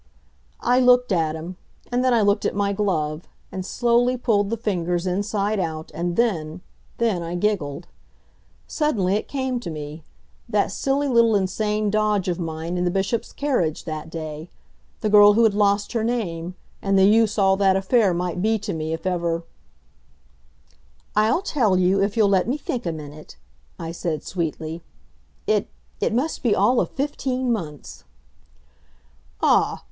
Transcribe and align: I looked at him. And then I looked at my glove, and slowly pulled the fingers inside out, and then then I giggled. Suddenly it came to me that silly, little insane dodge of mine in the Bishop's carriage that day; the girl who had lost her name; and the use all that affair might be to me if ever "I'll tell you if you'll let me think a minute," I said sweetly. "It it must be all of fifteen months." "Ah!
I 0.63 0.79
looked 0.79 1.11
at 1.11 1.35
him. 1.35 1.57
And 1.91 2.03
then 2.03 2.11
I 2.11 2.21
looked 2.21 2.43
at 2.43 2.55
my 2.55 2.73
glove, 2.73 3.27
and 3.51 3.63
slowly 3.63 4.17
pulled 4.17 4.49
the 4.49 4.57
fingers 4.57 5.05
inside 5.05 5.59
out, 5.59 5.91
and 5.93 6.15
then 6.15 6.61
then 6.97 7.21
I 7.21 7.35
giggled. 7.35 7.85
Suddenly 8.65 9.13
it 9.13 9.27
came 9.27 9.59
to 9.59 9.69
me 9.69 10.01
that 10.49 10.71
silly, 10.71 11.07
little 11.07 11.35
insane 11.35 11.91
dodge 11.91 12.27
of 12.27 12.39
mine 12.39 12.79
in 12.79 12.83
the 12.83 12.89
Bishop's 12.89 13.31
carriage 13.31 13.83
that 13.85 14.09
day; 14.09 14.49
the 15.01 15.09
girl 15.11 15.33
who 15.33 15.43
had 15.43 15.53
lost 15.53 15.91
her 15.93 16.03
name; 16.03 16.55
and 16.81 16.97
the 16.97 17.05
use 17.05 17.37
all 17.37 17.55
that 17.57 17.75
affair 17.75 18.11
might 18.11 18.41
be 18.41 18.57
to 18.57 18.73
me 18.73 18.93
if 18.93 19.05
ever 19.05 19.43
"I'll 21.15 21.43
tell 21.43 21.77
you 21.77 22.01
if 22.01 22.17
you'll 22.17 22.27
let 22.27 22.47
me 22.47 22.57
think 22.57 22.87
a 22.87 22.91
minute," 22.91 23.37
I 23.77 23.91
said 23.91 24.23
sweetly. 24.23 24.81
"It 25.45 25.67
it 25.99 26.11
must 26.11 26.41
be 26.41 26.55
all 26.55 26.81
of 26.81 26.89
fifteen 26.89 27.51
months." 27.53 28.03
"Ah! 29.43 29.79